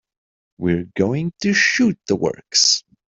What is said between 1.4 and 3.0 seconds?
to shoot the works.